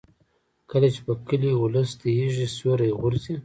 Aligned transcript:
کله 0.71 0.87
چې 0.93 0.99
په 1.05 1.13
کلي 1.27 1.51
ولس 1.55 1.89
د 2.01 2.03
ایږې 2.17 2.47
سیوری 2.55 2.89
غورځي. 2.99 3.33